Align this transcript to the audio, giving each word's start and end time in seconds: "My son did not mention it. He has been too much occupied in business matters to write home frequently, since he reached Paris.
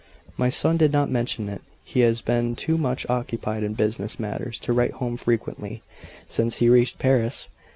"My 0.35 0.49
son 0.49 0.77
did 0.77 0.91
not 0.91 1.11
mention 1.11 1.47
it. 1.47 1.61
He 1.83 1.99
has 1.99 2.23
been 2.23 2.55
too 2.55 2.75
much 2.75 3.07
occupied 3.07 3.61
in 3.61 3.75
business 3.75 4.19
matters 4.19 4.57
to 4.61 4.73
write 4.73 4.93
home 4.93 5.15
frequently, 5.15 5.83
since 6.27 6.55
he 6.55 6.69
reached 6.69 6.97
Paris. 6.97 7.49